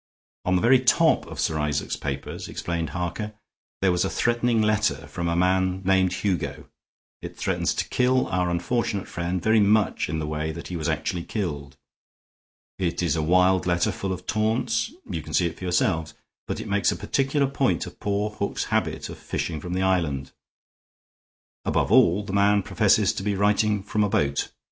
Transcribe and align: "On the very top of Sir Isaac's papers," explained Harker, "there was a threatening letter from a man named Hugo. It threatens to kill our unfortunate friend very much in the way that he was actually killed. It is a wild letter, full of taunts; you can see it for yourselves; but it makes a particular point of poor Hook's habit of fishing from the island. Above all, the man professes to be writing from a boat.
"On 0.45 0.55
the 0.55 0.63
very 0.63 0.79
top 0.79 1.27
of 1.27 1.39
Sir 1.39 1.59
Isaac's 1.59 1.95
papers," 1.95 2.47
explained 2.47 2.89
Harker, 2.89 3.33
"there 3.83 3.91
was 3.91 4.03
a 4.03 4.09
threatening 4.09 4.59
letter 4.59 5.05
from 5.05 5.27
a 5.27 5.35
man 5.35 5.83
named 5.83 6.11
Hugo. 6.11 6.67
It 7.21 7.37
threatens 7.37 7.75
to 7.75 7.87
kill 7.89 8.25
our 8.29 8.49
unfortunate 8.49 9.07
friend 9.07 9.43
very 9.43 9.59
much 9.59 10.09
in 10.09 10.17
the 10.17 10.25
way 10.25 10.51
that 10.53 10.69
he 10.69 10.75
was 10.75 10.89
actually 10.89 11.23
killed. 11.23 11.77
It 12.79 13.03
is 13.03 13.15
a 13.15 13.21
wild 13.21 13.67
letter, 13.67 13.91
full 13.91 14.11
of 14.11 14.25
taunts; 14.25 14.91
you 15.07 15.21
can 15.21 15.35
see 15.35 15.45
it 15.45 15.59
for 15.59 15.65
yourselves; 15.65 16.15
but 16.47 16.59
it 16.59 16.67
makes 16.67 16.91
a 16.91 16.95
particular 16.95 17.45
point 17.45 17.85
of 17.85 17.99
poor 17.99 18.31
Hook's 18.31 18.63
habit 18.73 19.07
of 19.07 19.19
fishing 19.19 19.61
from 19.61 19.73
the 19.75 19.83
island. 19.83 20.31
Above 21.63 21.91
all, 21.91 22.23
the 22.23 22.33
man 22.33 22.63
professes 22.63 23.13
to 23.13 23.21
be 23.21 23.35
writing 23.35 23.83
from 23.83 24.03
a 24.03 24.09
boat. 24.09 24.49